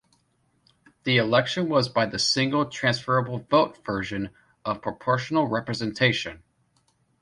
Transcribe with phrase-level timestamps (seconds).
[1.03, 4.31] The election was by the single transferable vote version
[4.65, 6.41] of proportional representation.